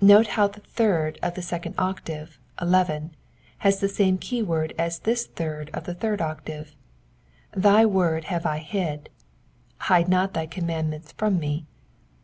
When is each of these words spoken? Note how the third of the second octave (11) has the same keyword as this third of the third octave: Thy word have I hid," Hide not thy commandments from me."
Note 0.00 0.26
how 0.34 0.48
the 0.48 0.58
third 0.58 1.20
of 1.22 1.34
the 1.34 1.40
second 1.40 1.76
octave 1.78 2.36
(11) 2.60 3.14
has 3.58 3.78
the 3.78 3.88
same 3.88 4.18
keyword 4.18 4.74
as 4.76 4.98
this 4.98 5.24
third 5.24 5.70
of 5.72 5.84
the 5.84 5.94
third 5.94 6.20
octave: 6.20 6.74
Thy 7.56 7.86
word 7.86 8.24
have 8.24 8.44
I 8.44 8.58
hid," 8.58 9.08
Hide 9.82 10.08
not 10.08 10.34
thy 10.34 10.46
commandments 10.46 11.12
from 11.12 11.38
me." 11.38 11.64